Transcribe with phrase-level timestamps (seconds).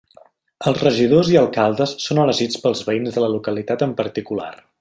[0.71, 4.53] Els regidors i alcaldes són elegits pels veïns de la localitat en particular.